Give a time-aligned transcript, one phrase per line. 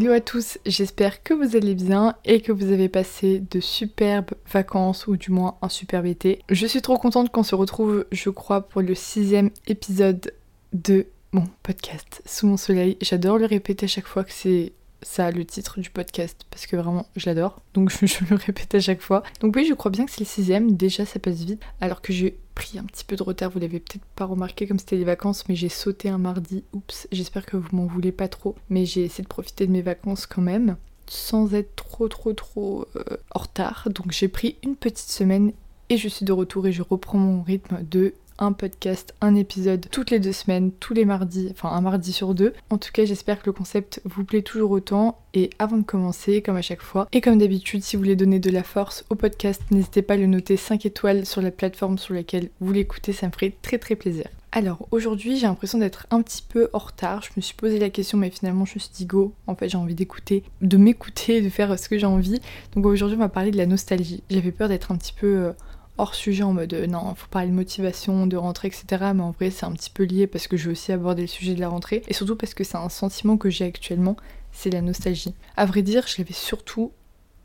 [0.00, 4.30] Hello à tous, j'espère que vous allez bien et que vous avez passé de superbes
[4.46, 6.38] vacances ou du moins un superbe été.
[6.50, 10.32] Je suis trop contente qu'on se retrouve, je crois, pour le sixième épisode
[10.72, 12.96] de mon podcast Sous mon soleil.
[13.00, 14.70] J'adore le répéter à chaque fois que c'est
[15.02, 17.60] ça le titre du podcast parce que vraiment je l'adore.
[17.74, 19.22] Donc je, le répète à chaque fois.
[19.40, 20.76] Donc oui je crois bien que c'est le sixième.
[20.76, 21.62] Déjà ça passe vite.
[21.80, 23.50] Alors que j'ai pris un petit peu de retard.
[23.50, 26.64] Vous l'avez peut-être pas remarqué comme c'était les vacances mais j'ai sauté un mardi.
[26.72, 28.54] Oups j'espère que vous m'en voulez pas trop.
[28.70, 30.76] Mais j'ai essayé de profiter de mes vacances quand même
[31.10, 33.88] sans être trop trop trop euh, en retard.
[33.94, 35.52] Donc j'ai pris une petite semaine
[35.88, 39.86] et je suis de retour et je reprends mon rythme de un podcast, un épisode
[39.90, 42.52] toutes les deux semaines, tous les mardis, enfin un mardi sur deux.
[42.70, 45.18] En tout cas, j'espère que le concept vous plaît toujours autant.
[45.34, 48.40] Et avant de commencer, comme à chaque fois, et comme d'habitude, si vous voulez donner
[48.40, 51.98] de la force au podcast, n'hésitez pas à le noter 5 étoiles sur la plateforme
[51.98, 54.26] sur laquelle vous l'écoutez, ça me ferait très très plaisir.
[54.50, 57.90] Alors aujourd'hui j'ai l'impression d'être un petit peu en retard, je me suis posé la
[57.90, 61.42] question mais finalement je me suis dit go, en fait j'ai envie d'écouter, de m'écouter,
[61.42, 62.40] de faire ce que j'ai envie.
[62.74, 64.22] Donc aujourd'hui on va parler de la nostalgie.
[64.30, 65.52] J'avais peur d'être un petit peu euh,
[65.98, 69.12] hors sujet en mode euh, non, faut parler de motivation, de rentrée, etc.
[69.14, 71.28] Mais en vrai, c'est un petit peu lié parce que je vais aussi aborder le
[71.28, 74.16] sujet de la rentrée et surtout parce que c'est un sentiment que j'ai actuellement,
[74.52, 75.34] c'est la nostalgie.
[75.56, 76.92] À vrai dire, je l'avais surtout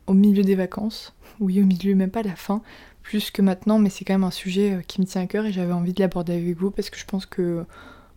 [0.06, 2.62] au milieu des vacances, oui, au milieu, même pas la fin,
[3.02, 5.46] plus que maintenant, mais c'est quand même un sujet euh, qui me tient à cœur
[5.46, 7.64] et j'avais envie de l'aborder avec vous parce que je pense que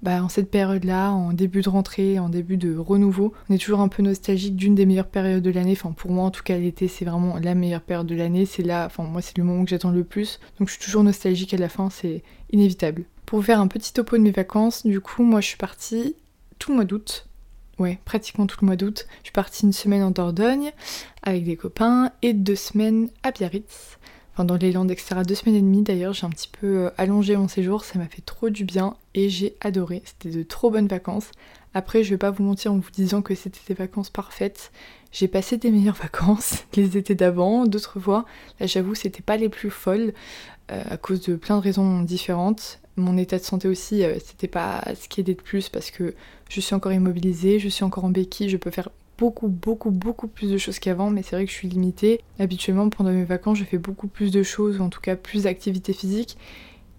[0.04, 3.80] bah, en cette période-là, en début de rentrée, en début de renouveau, on est toujours
[3.80, 5.72] un peu nostalgique d'une des meilleures périodes de l'année.
[5.72, 8.46] Enfin, pour moi, en tout cas, l'été, c'est vraiment la meilleure période de l'année.
[8.46, 10.40] C'est là, enfin, moi, c'est le moment que j'attends le plus.
[10.60, 13.06] Donc, je suis toujours nostalgique à la fin, c'est inévitable.
[13.26, 16.16] Pour vous faire un petit topo de mes vacances, du coup, moi, je suis partie
[16.60, 17.28] tout le mois d'août.
[17.80, 19.08] Ouais, pratiquement tout le mois d'août.
[19.20, 20.72] Je suis partie une semaine en Dordogne
[21.22, 23.98] avec des copains et deux semaines à Biarritz
[24.46, 25.22] dans les Landes, etc.
[25.28, 28.08] Deux semaines et demie d'ailleurs, j'ai un petit peu euh, allongé mon séjour, ça m'a
[28.08, 30.02] fait trop du bien et j'ai adoré.
[30.06, 31.32] C'était de trop bonnes vacances.
[31.74, 34.72] Après, je vais pas vous mentir en vous disant que c'était des vacances parfaites.
[35.12, 38.26] J'ai passé des meilleures vacances les étés d'avant, d'autres fois.
[38.60, 40.14] Là, j'avoue, c'était pas les plus folles
[40.72, 42.80] euh, à cause de plein de raisons différentes.
[42.96, 46.16] Mon état de santé aussi, euh, c'était pas ce qui aidait de plus parce que
[46.50, 50.28] je suis encore immobilisée, je suis encore en béquille, je peux faire beaucoup, beaucoup, beaucoup
[50.28, 52.22] plus de choses qu'avant, mais c'est vrai que je suis limitée.
[52.40, 55.44] Habituellement, pendant mes vacances, je fais beaucoup plus de choses, ou en tout cas plus
[55.44, 56.38] d'activités physiques.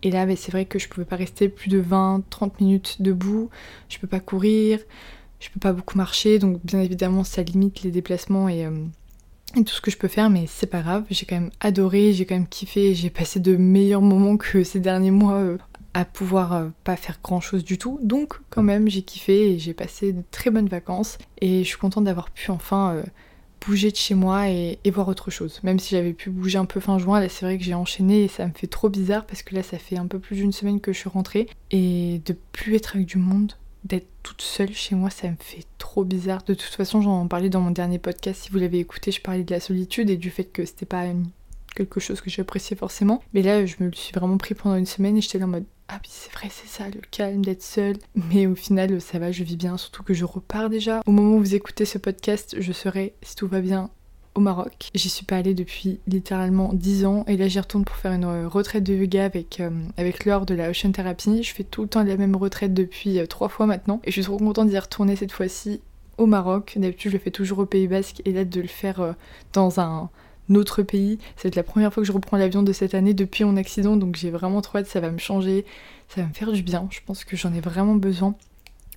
[0.03, 3.51] Et là, c'est vrai que je pouvais pas rester plus de 20-30 minutes debout,
[3.89, 4.79] je peux pas courir,
[5.41, 8.71] je peux pas beaucoup marcher, donc bien évidemment, ça limite les déplacements et, euh,
[9.55, 12.27] tout ce que je peux faire, mais c'est pas grave, j'ai quand même adoré, j'ai
[12.27, 15.59] quand même kiffé, j'ai passé de meilleurs moments que ces derniers mois euh,
[16.05, 17.99] pouvoir euh, pas faire grand chose du tout.
[18.03, 21.79] Donc quand même j'ai kiffé et j'ai passé de très bonnes vacances et je suis
[21.79, 23.03] contente d'avoir pu enfin euh,
[23.67, 25.61] bouger de chez moi et, voir autre chose.
[25.63, 28.25] Même si j'avais pu bouger un peu fin juin, là c'est vrai que j'ai enchaîné
[28.25, 30.53] et ça me fait trop bizarre parce que là ça fait un peu plus d'une
[30.53, 33.53] semaine que je suis rentrée et de plus être avec du monde,
[33.85, 36.43] d'être toute seule chez moi, ça me fait trop bizarre.
[36.45, 39.45] De toute façon, j'en parlais dans mon dernier podcast, si vous l'avez écouté, je parlais
[39.45, 41.05] de la solitude et du fait que c'était pas
[41.78, 43.22] quelque chose que j'appréciais forcément.
[43.33, 45.65] Mais là, je me suis vraiment pris pendant une semaine et j'étais là en mode
[45.91, 49.33] ah oui c'est vrai c'est ça le calme d'être seule mais au final ça va
[49.33, 52.56] je vis bien surtout que je repars déjà au moment où vous écoutez ce podcast
[52.59, 53.88] je serai si tout va bien
[54.34, 54.91] au Maroc.
[54.94, 58.25] J'y suis pas allée depuis littéralement 10 ans et là j'y retourne pour faire une
[58.25, 61.43] euh, retraite de yoga avec, euh, avec Laure de la Ocean Therapy.
[61.43, 64.21] Je fais tout le temps la même retraite depuis 3 euh, fois maintenant et je
[64.21, 65.81] suis trop contente d'y retourner cette fois-ci
[66.19, 66.75] au Maroc.
[66.77, 69.17] D'habitude je le fais toujours au Pays Basque et là de le faire
[69.53, 70.09] dans un
[70.57, 71.19] autre pays.
[71.37, 74.17] C'est la première fois que je reprends l'avion de cette année depuis mon accident, donc
[74.17, 75.65] j'ai vraiment trop hâte, ça va me changer,
[76.09, 76.89] ça va me faire du bien.
[76.91, 78.35] Je pense que j'en ai vraiment besoin.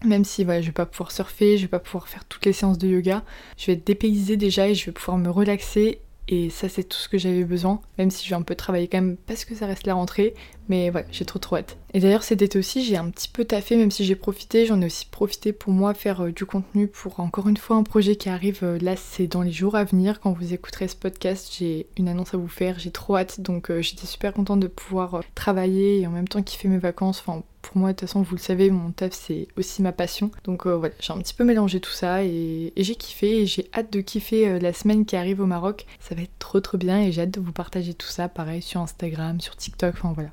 [0.03, 2.53] Même si voilà, je vais pas pouvoir surfer, je vais pas pouvoir faire toutes les
[2.53, 3.23] séances de yoga,
[3.57, 6.97] je vais être dépaysée déjà et je vais pouvoir me relaxer et ça, c'est tout
[6.97, 9.53] ce que j'avais besoin, même si je vais un peu travailler quand même parce que
[9.53, 10.33] ça reste la rentrée.
[10.71, 11.75] Mais voilà, j'ai trop trop hâte.
[11.93, 14.65] Et d'ailleurs, cet été aussi, j'ai un petit peu taffé, même si j'ai profité.
[14.65, 17.83] J'en ai aussi profité pour moi faire euh, du contenu pour encore une fois un
[17.83, 18.59] projet qui arrive.
[18.63, 20.21] Euh, là, c'est dans les jours à venir.
[20.21, 22.79] Quand vous écouterez ce podcast, j'ai une annonce à vous faire.
[22.79, 23.41] J'ai trop hâte.
[23.41, 27.19] Donc, euh, j'étais super contente de pouvoir travailler et en même temps kiffer mes vacances.
[27.19, 30.31] Enfin, pour moi, de toute façon, vous le savez, mon taf, c'est aussi ma passion.
[30.45, 33.91] Donc voilà, j'ai un petit peu mélangé tout ça et, j'ai kiffé et j'ai hâte
[33.91, 35.85] de kiffer la semaine qui arrive au Maroc.
[35.99, 38.61] Ça va être trop trop bien et j'ai hâte de vous partager tout ça, pareil,
[38.61, 40.31] sur Instagram, sur TikTok, enfin voilà.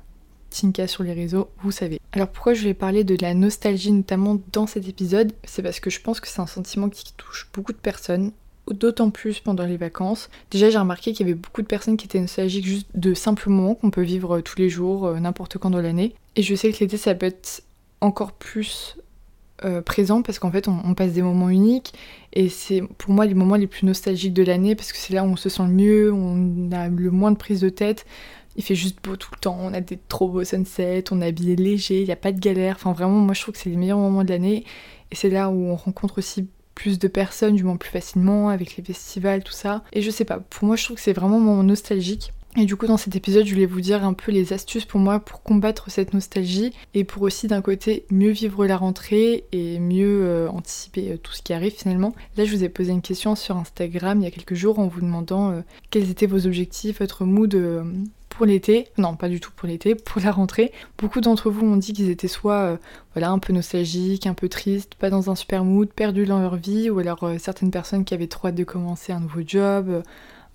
[0.49, 1.99] Tinka sur les réseaux, vous savez.
[2.11, 5.31] Alors pourquoi je vais parler de la nostalgie notamment dans cet épisode?
[5.43, 8.31] C'est parce que je pense que c'est un sentiment qui touche beaucoup de personnes
[8.73, 10.29] d'autant plus pendant les vacances.
[10.51, 13.49] Déjà, j'ai remarqué qu'il y avait beaucoup de personnes qui étaient nostalgiques juste de simples
[13.49, 16.13] moments qu'on peut vivre euh, tous les jours, euh, n'importe quand dans l'année.
[16.35, 17.63] Et je sais que l'été, ça peut être
[18.01, 18.95] encore plus
[19.65, 21.93] euh, présent parce qu'en fait, on, passe des moments uniques
[22.31, 25.23] et c'est pour moi les moments les plus nostalgiques de l'année parce que c'est là
[25.23, 28.05] où on se sent le mieux, on a le moins de prise de tête.
[28.59, 31.27] Il fait juste beau tout le temps, on a des trop beaux sunsets, on est
[31.27, 32.75] habillé léger, il n'y a pas de galère.
[32.75, 34.65] Enfin, vraiment, moi je trouve que c'est les meilleurs moments de l'année
[35.11, 36.45] et c'est là où on rencontre aussi
[36.75, 39.85] plus de personnes, du moins plus facilement, avec les festivals, tout ça.
[39.93, 42.33] Et je sais pas, pour moi je trouve que c'est vraiment moment nostalgique.
[42.57, 44.99] Et du coup, dans cet épisode, je voulais vous dire un peu les astuces pour
[44.99, 49.79] moi pour combattre cette nostalgie et pour aussi d'un côté mieux vivre la rentrée et
[49.79, 52.13] mieux euh, anticiper euh, tout ce qui arrive finalement.
[52.35, 54.87] Là, je vous ai posé une question sur Instagram il y a quelques jours en
[54.87, 57.55] vous demandant euh, quels étaient vos objectifs, votre mood
[58.39, 58.87] pour l'été.
[58.97, 60.71] Non, pas du tout pour l'été, pour la rentrée.
[60.97, 62.79] Beaucoup d'entre vous m'ont dit qu'ils étaient soit
[63.13, 66.55] voilà, un peu nostalgiques, un peu tristes, pas dans un super mood, perdus dans leur
[66.55, 70.03] vie, ou alors certaines personnes qui avaient trop hâte de commencer un nouveau job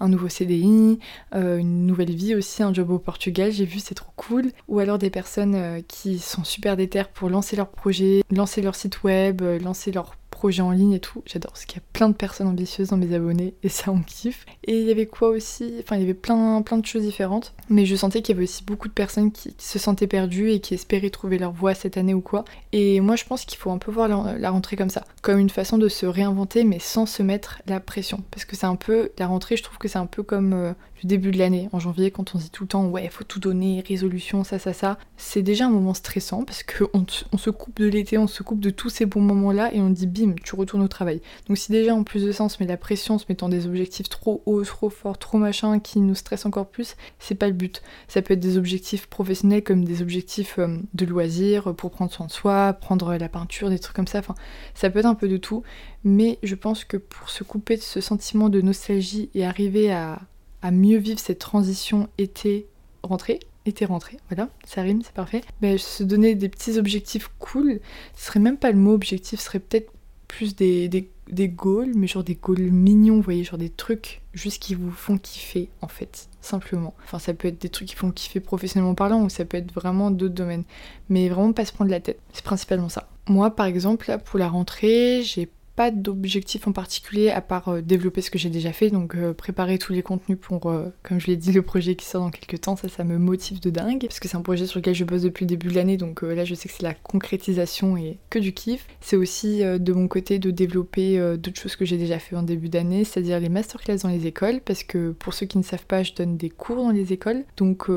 [0.01, 0.99] un nouveau CDI,
[1.35, 4.51] euh, une nouvelle vie aussi, un job au Portugal, j'ai vu c'est trop cool.
[4.69, 8.75] Ou alors des personnes euh, qui sont super déterres pour lancer leur projet, lancer leur
[8.75, 10.17] site web, euh, lancer leur
[10.61, 11.23] en ligne et tout.
[11.27, 14.01] J'adore parce qu'il y a plein de personnes ambitieuses dans mes abonnés et ça on
[14.01, 14.45] kiffe.
[14.65, 15.75] Et il y avait quoi aussi?
[15.81, 17.55] Enfin, il y avait plein, plein de choses différentes.
[17.71, 20.61] Mais je sentais qu'il y avait aussi beaucoup de personnes qui, se sentaient perdues et
[20.61, 22.45] qui espéraient trouver leur voie cette année ou quoi.
[22.73, 25.05] Et moi je pense qu'il faut un peu voir la, rentrée comme ça.
[25.23, 28.23] Comme une façon de se réinventer mais sans se mettre la pression.
[28.31, 29.11] Parce que c'est un peu.
[29.19, 30.73] La rentrée, je trouve que c'est un peu comme euh,
[31.07, 33.41] début de l'année, en janvier, quand on se dit tout le temps ouais, faut tout
[33.41, 34.99] donner, résolution, ça, ça, ça.
[35.17, 38.61] C'est déjà un moment stressant parce qu'on on se coupe de l'été, on se coupe
[38.61, 41.21] de tous ces bons moments-là et on dit bim, tu retournes au travail.
[41.49, 43.67] Donc si déjà en plus de ça on se met la pression se mettant des
[43.67, 47.53] objectifs trop hauts, trop forts, trop machin qui nous stressent encore plus, c'est pas le
[47.53, 47.83] but.
[48.09, 52.27] Ça peut être des objectifs professionnels comme des objectifs euh, de loisirs pour prendre soin
[52.27, 54.19] de soi, prendre la peinture, des trucs comme ça.
[54.19, 54.35] Enfin,
[54.75, 55.63] ça peut être un peu de tout.
[56.05, 60.21] Mais je pense que pour se couper de ce sentiment de nostalgie et arriver à,
[60.65, 65.43] à mieux vivre cette transition été-rentrée, été rentré, voilà, ça rime, c'est parfait.
[65.61, 67.81] Mais se donner des petits objectifs cool,
[68.17, 69.93] ce serait même pas le mot objectif, ce serait peut-être
[70.27, 74.63] plus des, des, goals, mais genre des goals mignons, vous voyez, genre des trucs juste
[74.63, 76.95] qui vous font kiffer en fait, simplement.
[77.05, 79.71] Enfin, ça peut être des trucs qui font kiffer professionnellement parlant, ou ça peut être
[79.71, 80.65] vraiment d'autres domaines.
[81.11, 83.11] Mais vraiment pas se prendre la tête, c'est principalement ça.
[83.29, 87.81] Moi, par exemple, là, pour la rentrée, j'ai pas d'objectif en particulier à part euh,
[87.83, 91.21] développer ce que j'ai déjà fait, donc euh, préparer tous les contenus pour, euh, comme
[91.21, 93.71] je l'ai dit, le projet qui sort dans quelques temps, ça, ça me motive de
[93.71, 95.97] dingue, parce que c'est un projet sur lequel je bosse depuis le début de l'année,
[95.97, 98.87] donc là je sais que c'est la concrétisation et que du kiff.
[99.01, 102.69] C'est aussi de mon côté de développer d'autres choses que j'ai déjà fait en début
[102.69, 106.03] d'année, c'est-à-dire les masterclass dans les écoles, parce que pour ceux qui ne savent pas,
[106.03, 107.89] je donne des cours dans les écoles, donc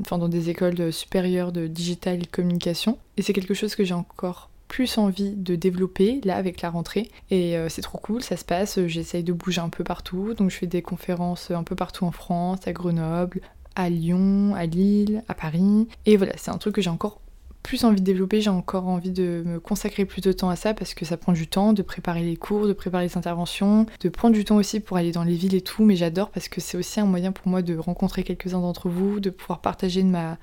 [0.00, 3.94] enfin dans des écoles supérieures de digital et communication, et c'est quelque chose que j'ai
[3.94, 7.10] encore plus envie de développer là avec la rentrée.
[7.30, 10.50] Et euh, c'est trop cool, ça se passe, j'essaye de bouger un peu partout, donc
[10.50, 13.42] je fais des conférences un peu partout en France, à Grenoble,
[13.76, 15.88] à Lyon, à Lille, à Paris.
[16.06, 17.20] Et voilà, c'est un truc que j'ai encore
[17.62, 20.74] plus envie de développer, j'ai encore envie de me consacrer plus de temps à ça
[20.74, 24.08] parce que ça prend du temps de préparer les cours, de préparer les interventions, de
[24.08, 26.60] prendre du temps aussi pour aller dans les villes et tout, mais j'adore parce que
[26.60, 30.38] c'est aussi un moyen pour moi de rencontrer quelques-uns d'entre vous, de pouvoir partager ma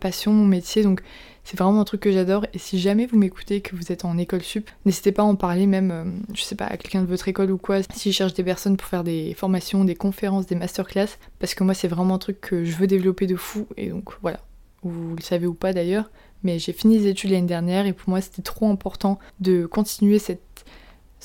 [0.00, 1.02] passion, mon métier, donc
[1.44, 2.46] c'est vraiment un truc que j'adore.
[2.54, 5.36] Et si jamais vous m'écoutez que vous êtes en école sup, n'hésitez pas à en
[5.36, 8.16] parler même, euh, je sais pas, à quelqu'un de votre école ou quoi, si je
[8.16, 11.88] cherche des personnes pour faire des formations, des conférences, des masterclass, parce que moi c'est
[11.88, 13.66] vraiment un truc que je veux développer de fou.
[13.76, 14.40] Et donc voilà,
[14.82, 16.10] vous le savez ou pas d'ailleurs,
[16.44, 20.18] mais j'ai fini les études l'année dernière et pour moi c'était trop important de continuer
[20.18, 20.64] cette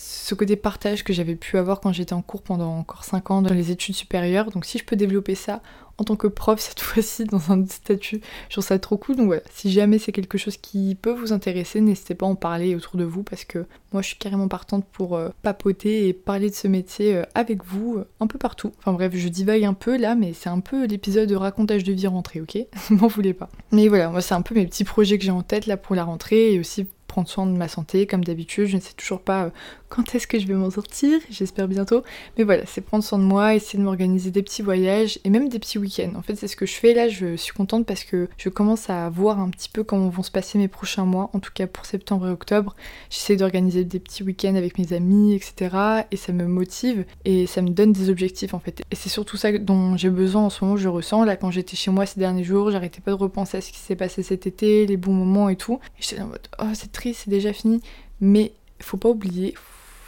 [0.02, 3.42] ce côté partage que j'avais pu avoir quand j'étais en cours pendant encore 5 ans
[3.42, 4.50] dans les études supérieures.
[4.50, 5.62] Donc si je peux développer ça
[6.00, 9.16] en tant que prof cette fois-ci dans un statut, je trouve ça trop cool.
[9.16, 12.36] Donc voilà, si jamais c'est quelque chose qui peut vous intéresser, n'hésitez pas à en
[12.36, 16.14] parler autour de vous parce que moi je suis carrément partante pour euh, papoter et
[16.14, 18.72] parler de ce métier euh, avec vous euh, un peu partout.
[18.80, 21.94] Enfin bref, je divague un peu là, mais c'est un peu l'épisode de racontage de
[21.94, 22.58] vie rentrée, ok?
[22.90, 23.50] M'en voulez pas.
[23.72, 25.96] Mais voilà, moi c'est un peu mes petits projets que j'ai en tête là pour
[25.96, 28.68] la rentrée et aussi prendre soin de ma santé comme d'habitude.
[28.68, 29.52] Je ne sais toujours pas
[29.90, 32.04] quand est-ce que je vais m'en sortir, j'espère bientôt.
[32.38, 35.50] Mais voilà, c'est prendre soin de moi, essayer de m'organiser des petits voyages et même
[35.50, 36.12] des petits week-ends.
[36.16, 38.90] En fait, c'est ce que je fais là, je suis contente parce que je commence
[38.90, 41.66] à voir un petit peu comment vont se passer mes prochains mois, en tout cas
[41.66, 42.76] pour septembre et octobre.
[43.10, 46.04] J'essaie d'organiser des petits week-ends avec mes amis, etc.
[46.12, 48.82] Et ça me motive et ça me donne des objectifs en fait.
[48.92, 51.26] Et c'est surtout ça dont j'ai besoin en ce moment, je ressens.
[51.26, 53.80] Là, quand j'étais chez moi ces derniers jours, j'arrêtais pas de repenser à ce qui
[53.80, 55.80] s'est passé cet été, les bons moments et tout.
[55.98, 57.82] Et j'étais en mode, oh, c'est c'est déjà fini.
[58.22, 59.54] Mais faut pas oublier,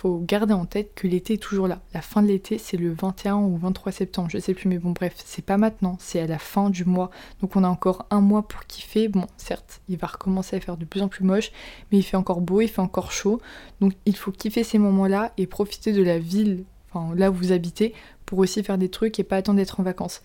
[0.09, 1.81] garder en tête que l'été est toujours là.
[1.93, 4.91] La fin de l'été, c'est le 21 ou 23 septembre, je sais plus, mais bon,
[4.91, 7.11] bref, c'est pas maintenant, c'est à la fin du mois.
[7.41, 9.07] Donc on a encore un mois pour kiffer.
[9.07, 11.51] Bon, certes, il va recommencer à faire de plus en plus moche,
[11.91, 13.41] mais il fait encore beau, il fait encore chaud.
[13.79, 17.51] Donc il faut kiffer ces moments-là et profiter de la ville, enfin là où vous
[17.51, 17.93] habitez,
[18.25, 20.21] pour aussi faire des trucs et pas attendre d'être en vacances.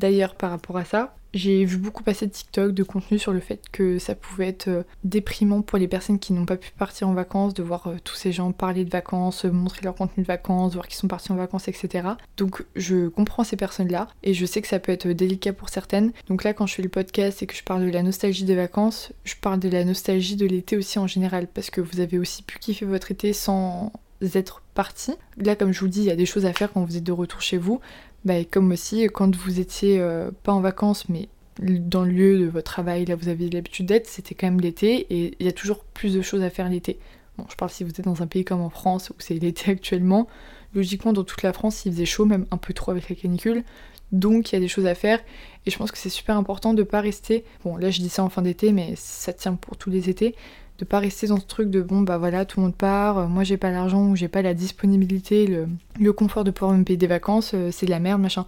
[0.00, 3.40] D'ailleurs, par rapport à ça, j'ai vu beaucoup passer de TikTok, de contenu sur le
[3.40, 7.06] fait que ça pouvait être euh, déprimant pour les personnes qui n'ont pas pu partir
[7.06, 10.26] en vacances, de voir euh, tous ces gens parler de vacances, montrer leur contenu de
[10.26, 12.08] vacances, voir qu'ils sont partis en vacances, etc.
[12.38, 16.12] Donc je comprends ces personnes-là et je sais que ça peut être délicat pour certaines.
[16.28, 18.56] Donc là, quand je fais le podcast et que je parle de la nostalgie des
[18.56, 22.18] vacances, je parle de la nostalgie de l'été aussi en général parce que vous avez
[22.18, 23.92] aussi pu kiffer votre été sans
[24.34, 25.14] être parti.
[25.36, 27.04] Là, comme je vous dis, il y a des choses à faire quand vous êtes
[27.04, 27.80] de retour chez vous.
[28.24, 32.46] Bah, comme aussi quand vous étiez euh, pas en vacances, mais dans le lieu de
[32.46, 35.52] votre travail, là vous avez l'habitude d'être, c'était quand même l'été et il y a
[35.52, 36.98] toujours plus de choses à faire l'été.
[37.38, 39.70] Bon, je parle si vous êtes dans un pays comme en France où c'est l'été
[39.70, 40.26] actuellement.
[40.74, 43.64] Logiquement, dans toute la France, il faisait chaud, même un peu trop avec la canicule.
[44.12, 45.20] Donc il y a des choses à faire
[45.66, 47.44] et je pense que c'est super important de pas rester.
[47.64, 50.34] Bon, là je dis ça en fin d'été, mais ça tient pour tous les étés
[50.80, 53.26] de pas rester dans ce truc de bon bah voilà tout le monde part, euh,
[53.26, 55.68] moi j'ai pas l'argent ou j'ai pas la disponibilité, le,
[55.98, 58.46] le, confort de pouvoir me payer des vacances, euh, c'est de la merde machin.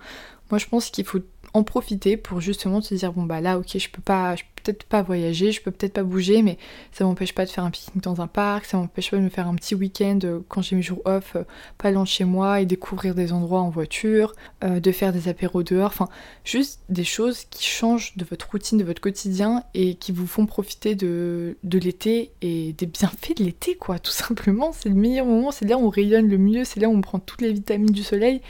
[0.51, 1.21] Moi je pense qu'il faut
[1.55, 4.53] en profiter pour justement se dire bon bah là ok je peux pas je peux
[4.63, 6.59] peut-être pas voyager, je peux peut-être pas bouger mais
[6.93, 9.29] ça m'empêche pas de faire un pique-nique dans un parc, ça m'empêche pas de me
[9.29, 11.45] faire un petit week-end euh, quand j'ai mes jours off euh,
[11.79, 15.29] pas loin de chez moi et découvrir des endroits en voiture, euh, de faire des
[15.29, 16.09] apéros dehors, enfin
[16.45, 20.47] juste des choses qui changent de votre routine, de votre quotidien et qui vous font
[20.47, 24.73] profiter de, de l'été et des bienfaits de l'été quoi tout simplement.
[24.73, 27.01] C'est le meilleur moment, c'est là où on rayonne le mieux, c'est là où on
[27.01, 28.41] prend toutes les vitamines du soleil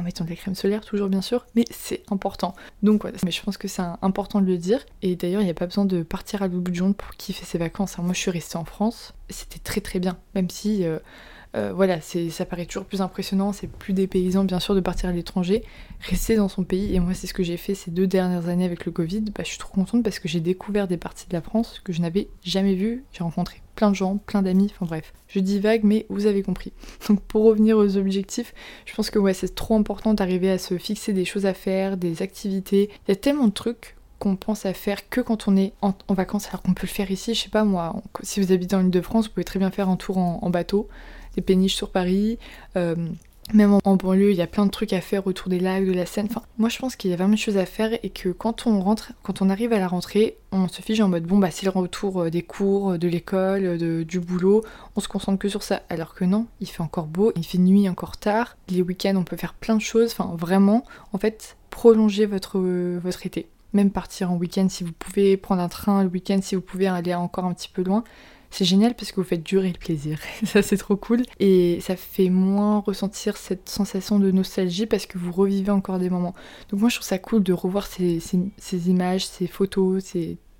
[0.00, 2.54] en mettant de la crème solaire toujours bien sûr, mais c'est important.
[2.82, 4.84] Donc voilà, mais je pense que c'est important de le dire.
[5.02, 7.10] Et d'ailleurs, il n'y a pas besoin de partir à l'autre bout du monde pour
[7.12, 7.98] kiffer ses vacances.
[7.98, 8.02] Hein.
[8.02, 10.98] Moi, je suis restée en France, c'était très très bien, même si euh,
[11.56, 15.08] euh, voilà, ça paraît toujours plus impressionnant, c'est plus des paysans bien sûr de partir
[15.08, 15.64] à l'étranger,
[16.00, 16.94] rester dans son pays.
[16.94, 19.22] Et moi, c'est ce que j'ai fait ces deux dernières années avec le Covid.
[19.34, 21.92] Bah, je suis trop contente parce que j'ai découvert des parties de la France que
[21.92, 23.04] je n'avais jamais vues.
[23.12, 25.12] J'ai rencontré plein de gens, plein d'amis, enfin bref.
[25.26, 26.72] Je dis vague, mais vous avez compris.
[27.08, 28.54] Donc pour revenir aux objectifs,
[28.86, 31.96] je pense que ouais, c'est trop important d'arriver à se fixer des choses à faire,
[31.96, 32.90] des activités.
[33.06, 35.94] Il y a tellement de trucs qu'on pense à faire que quand on est en,
[36.10, 38.84] vacances, alors qu'on peut le faire ici, je sais pas moi, si vous habitez en
[38.84, 40.88] Ile-de-France, vous pouvez très bien faire un tour en bateau
[41.34, 42.38] des péniches sur Paris.
[42.76, 42.94] Euh,
[43.52, 45.92] même en, banlieue, il y a plein de trucs à faire autour des lacs, de
[45.92, 46.28] la Seine.
[46.30, 48.68] Enfin, moi je pense qu'il y a vraiment de choses à faire et que quand
[48.68, 51.50] on rentre, quand on arrive à la rentrée, on se fige en mode bon bah
[51.50, 54.62] c'est le retour euh, des cours, de l'école, du boulot,
[54.94, 55.82] on se concentre que sur ça.
[55.88, 59.24] Alors que non, il fait encore beau, il fait nuit encore tard, les week-ends on
[59.24, 60.12] peut faire plein de choses.
[60.12, 62.56] Enfin vraiment, en fait, prolonger votre
[63.26, 63.48] été.
[63.72, 66.86] Même partir en week-end si vous pouvez, prendre un train le week-end si vous pouvez
[66.88, 68.04] aller encore un petit peu loin
[68.50, 70.18] c'est génial parce que vous faites durer le plaisir.
[70.44, 71.22] ça, c'est trop cool.
[71.38, 76.10] Et ça fait moins ressentir cette sensation de nostalgie parce que vous revivez encore des
[76.10, 76.34] moments.
[76.68, 78.20] Donc, moi, je trouve ça cool de revoir ces,
[78.88, 80.04] images, ces photos,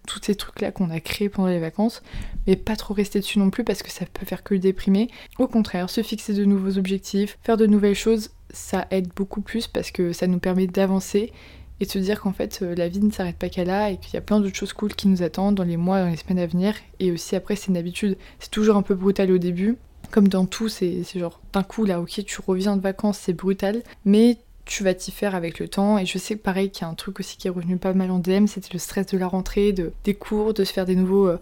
[0.06, 2.02] tous ces trucs-là qu'on a créés pendant les vacances,
[2.46, 5.08] mais pas trop rester dessus non plus parce que ça peut faire que le déprimer.
[5.38, 9.66] Au contraire, se fixer de nouveaux objectifs, faire de nouvelles choses, ça aide beaucoup plus
[9.66, 11.32] parce que ça nous permet d'avancer
[11.80, 14.14] et se dire qu'en fait euh, la vie ne s'arrête pas qu'à là et qu'il
[14.14, 16.38] y a plein d'autres choses cool qui nous attendent dans les mois, dans les semaines
[16.38, 16.74] à venir.
[16.98, 19.76] Et aussi après c'est une habitude, c'est toujours un peu brutal au début.
[20.10, 23.82] Comme dans tout, c'est genre d'un coup là, ok, tu reviens de vacances, c'est brutal,
[24.04, 25.98] mais tu vas t'y faire avec le temps.
[25.98, 28.10] Et je sais pareil, qu'il y a un truc aussi qui est revenu pas mal
[28.10, 30.96] en DM, c'était le stress de la rentrée, de, des cours, de se faire des
[30.96, 31.38] nouveaux euh,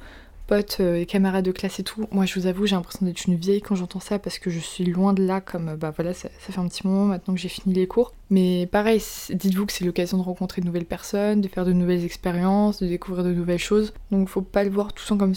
[0.49, 2.07] potes euh, camarades de classe et tout.
[2.11, 4.59] Moi, je vous avoue, j'ai l'impression d'être une vieille quand j'entends ça parce que je
[4.59, 7.49] suis loin de là, comme bah voilà, ça, fait un petit moment maintenant que j'ai
[7.49, 8.13] fini les cours.
[8.31, 9.01] Mais pareil,
[9.31, 12.89] dites-vous que c'est l'occasion de rencontrer de nouvelles personnes, de faire de nouvelles expériences, de
[12.89, 13.93] découvrir de nouvelles choses.
[14.11, 15.35] Donc, faut pas le voir tout le comme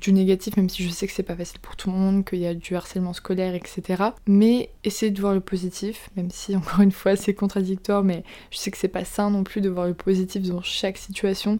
[0.00, 2.40] du négatif, même si je sais que c'est pas facile pour tout le monde, qu'il
[2.40, 4.02] y a du harcèlement scolaire, etc.
[4.26, 8.58] Mais essayez de voir le positif, même si encore une fois c'est contradictoire, mais je
[8.58, 11.58] sais que c'est pas sain non plus de voir le positif dans chaque situation.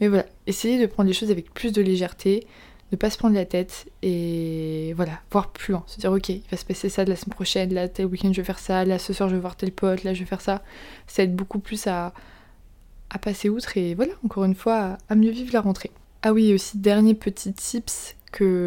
[0.00, 2.46] Mais voilà, essayez de prendre les choses avec plus de légèreté,
[2.92, 5.84] ne pas se prendre la tête et voilà, voir plus loin.
[5.86, 8.32] Se dire ok, il va se passer ça de la semaine prochaine, là tel week-end
[8.32, 10.26] je vais faire ça, là ce soir je vais voir tel pote, là je vais
[10.26, 10.62] faire ça.
[11.06, 12.12] Ça aide beaucoup plus à,
[13.10, 15.90] à passer outre et voilà, encore une fois, à mieux vivre la rentrée.
[16.22, 18.16] Ah oui, aussi dernier petit tips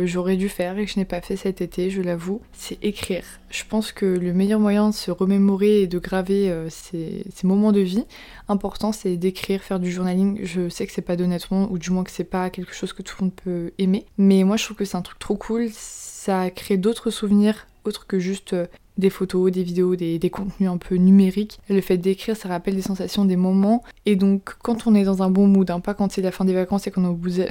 [0.06, 3.24] j'aurais dû faire et que je n'ai pas fait cet été, je l'avoue, c'est écrire.
[3.50, 7.72] Je pense que le meilleur moyen de se remémorer et de graver euh, ces, moments
[7.72, 8.06] de vie
[8.48, 10.40] importants, c'est d'écrire, faire du journaling.
[10.44, 13.02] Je sais que c'est pas d'honnêtement, ou du moins que c'est pas quelque chose que
[13.02, 15.70] tout le monde peut aimer, mais moi je trouve que c'est un truc trop cool.
[15.72, 18.68] Ça crée d'autres souvenirs autres que juste euh,
[19.00, 21.60] des photos, des vidéos, des, contenus un peu numériques.
[21.70, 23.84] Le fait d'écrire, ça rappelle des sensations, des moments.
[24.06, 26.46] Et donc, quand on est dans un bon mood, hein, pas quand c'est la fin
[26.46, 27.48] des vacances et qu'on est au bout de,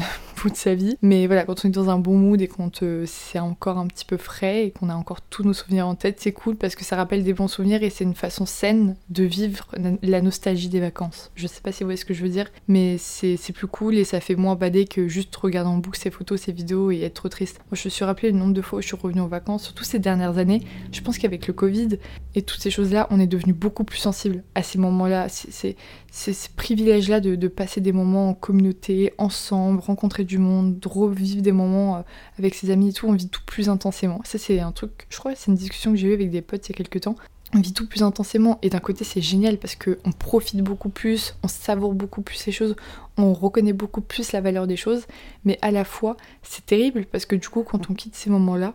[0.55, 2.71] sa vie, mais voilà, quand on est dans un bon mood et qu'on
[3.07, 6.19] c'est encore un petit peu frais et qu'on a encore tous nos souvenirs en tête,
[6.21, 9.25] c'est cool parce que ça rappelle des bons souvenirs et c'est une façon saine de
[9.25, 9.67] vivre
[10.03, 11.31] la nostalgie des vacances.
[11.35, 13.97] Je sais pas si vous voyez ce que je veux dire, mais c'est plus cool
[13.97, 17.01] et ça fait moins bader que juste regarder en boucle ces photos, ces vidéos et
[17.01, 17.61] être trop triste.
[17.71, 19.65] Moi, je me suis rappelé le nombre de fois où je suis revenue en vacances,
[19.65, 20.63] surtout ces dernières années.
[20.93, 21.99] Je pense qu'avec le Covid.
[22.35, 25.77] Et toutes ces choses-là, on est devenu beaucoup plus sensible à ces moments-là, c'est
[26.11, 31.97] ces privilèges-là de, passer des moments en communauté, ensemble, rencontrer du monde, revivre des moments
[31.97, 32.01] euh,
[32.39, 34.21] avec ses amis et tout, on vit tout plus intensément.
[34.25, 36.69] Ça, c'est un truc, je crois, c'est une discussion que j'ai eue avec des potes
[36.69, 37.17] il y a quelques temps.
[37.55, 38.59] On vit tout plus intensément.
[38.61, 42.53] Et d'un côté c'est génial parce qu'on profite beaucoup plus, on savoure beaucoup plus ces
[42.53, 42.77] choses,
[43.17, 45.07] on reconnaît beaucoup plus la valeur des choses,
[45.45, 48.75] mais à la fois c'est terrible parce que du coup quand on quitte ces moments-là,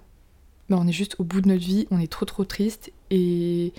[0.69, 3.73] bah, on est juste au bout de notre vie, on est trop trop triste et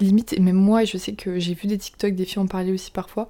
[0.00, 2.72] limite, et même moi, je sais que j'ai vu des TikTok, des filles en parler
[2.72, 3.28] aussi parfois,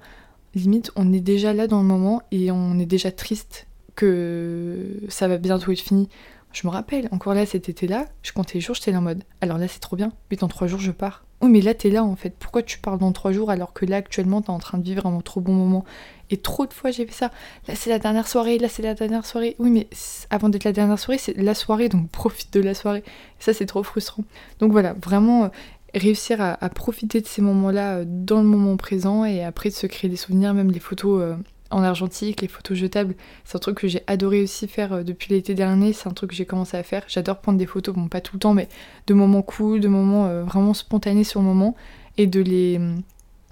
[0.55, 5.27] limite on est déjà là dans le moment et on est déjà triste que ça
[5.27, 6.09] va bientôt être fini.
[6.51, 9.57] Je me rappelle, encore là cet été-là, je comptais les jours, j'étais en mode alors
[9.57, 11.23] là c'est trop bien, mais dans trois jours je pars.
[11.41, 13.85] Oui mais là t'es là en fait, pourquoi tu pars dans trois jours alors que
[13.85, 15.85] là actuellement t'es en train de vivre un trop bon moment?
[16.29, 17.31] Et trop de fois j'ai fait ça.
[17.67, 19.55] Là c'est la dernière soirée, là c'est la dernière soirée.
[19.59, 19.87] Oui mais
[20.29, 23.03] avant d'être la dernière soirée, c'est la soirée, donc profite de la soirée.
[23.39, 24.23] Ça c'est trop frustrant.
[24.59, 25.47] Donc voilà, vraiment euh,
[25.95, 29.87] réussir à, profiter de ces moments-là euh, dans le moment présent et après de se
[29.87, 31.21] créer des souvenirs, même les photos.
[31.21, 31.35] Euh,
[31.71, 33.13] en argentique, les photos jetables,
[33.45, 36.35] c'est un truc que j'ai adoré aussi faire depuis l'été dernier, c'est un truc que
[36.35, 37.03] j'ai commencé à faire.
[37.07, 38.67] J'adore prendre des photos, bon pas tout le temps, mais
[39.05, 41.75] de moments cool, de moments vraiment spontanés sur le moment,
[42.17, 42.81] et de les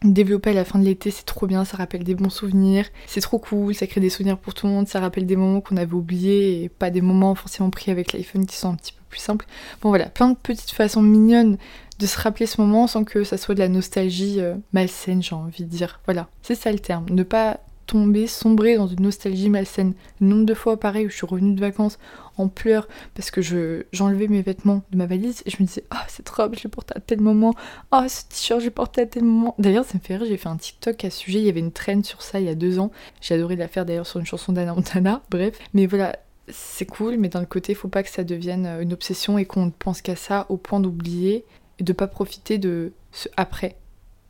[0.03, 3.21] développer à la fin de l'été, c'est trop bien, ça rappelle des bons souvenirs, c'est
[3.21, 5.77] trop cool, ça crée des souvenirs pour tout le monde, ça rappelle des moments qu'on
[5.77, 9.01] avait oubliés, et pas des moments forcément pris avec l'iPhone qui sont un petit peu
[9.09, 9.45] plus simples.
[9.81, 11.57] Bon voilà, plein de petites façons mignonnes
[11.99, 15.33] de se rappeler ce moment sans que ça soit de la nostalgie euh, malsaine, j'ai
[15.33, 15.99] envie de dire.
[16.05, 17.05] Voilà, c'est ça le terme.
[17.09, 19.93] Ne pas tomber, sombrer dans une nostalgie malsaine.
[20.21, 21.97] Le nombre de fois, pareil, où je suis revenue de vacances
[22.37, 25.83] en pleurs parce que je, j'enlevais mes vêtements de ma valise et je me disais
[25.89, 27.55] Ah, oh, cette robe, je l'ai portée à tel moment.
[27.91, 29.55] Ah, oh, ce t-shirt, j'ai porté à tel moment.
[29.57, 31.39] D'ailleurs, ça me fait rire, j'ai fait un TikTok à ce sujet.
[31.39, 32.91] Il y avait une traîne sur ça il y a deux ans.
[33.21, 35.23] J'ai adoré la faire d'ailleurs sur une chanson d'Anna Montana.
[35.31, 36.17] Bref, mais voilà.
[36.49, 39.71] C'est cool, mais d'un côté, faut pas que ça devienne une obsession et qu'on ne
[39.71, 41.43] pense qu'à ça au point d'oublier
[41.77, 43.75] et de pas profiter de ce après,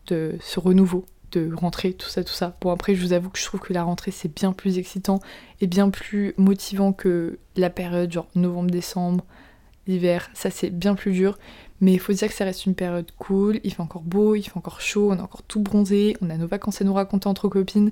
[0.07, 2.55] de ce renouveau de rentrer, tout ça, tout ça.
[2.61, 5.19] Bon après je vous avoue que je trouve que la rentrée c'est bien plus excitant
[5.61, 9.25] et bien plus motivant que la période genre novembre-décembre,
[9.87, 11.37] l'hiver, ça c'est bien plus dur.
[11.79, 14.43] Mais il faut dire que ça reste une période cool, il fait encore beau, il
[14.43, 17.27] fait encore chaud, on est encore tout bronzé, on a nos vacances à nous raconter
[17.27, 17.91] entre copines.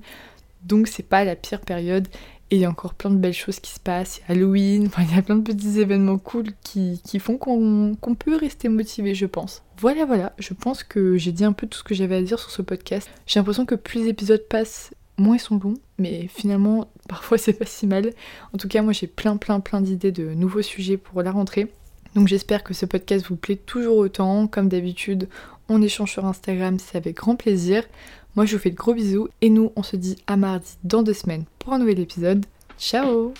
[0.63, 2.07] Donc c'est pas la pire période
[2.51, 4.17] et il y a encore plein de belles choses qui se passent.
[4.17, 8.15] Il y a Halloween, il y a plein de petits événements cool qui, font qu'on
[8.17, 9.63] peut rester motivé, je pense.
[9.79, 12.39] Voilà, voilà, je pense que j'ai dit un peu tout ce que j'avais à dire
[12.39, 13.09] sur ce podcast.
[13.25, 17.53] J'ai l'impression que plus les épisodes passent, moins ils sont longs, mais finalement, parfois c'est
[17.53, 18.11] pas si mal.
[18.53, 21.71] En tout cas, moi j'ai plein, plein, plein d'idées de nouveaux sujets pour la rentrée.
[22.13, 24.47] Donc j'espère que ce podcast vous plaît toujours autant.
[24.47, 25.27] Comme d'habitude,
[25.67, 27.83] on échange sur Instagram, c'est avec grand plaisir.
[28.35, 31.03] Moi je vous fais de gros bisous et nous on se dit à mardi dans
[31.03, 32.45] deux semaines pour un nouvel épisode.
[32.77, 33.33] Ciao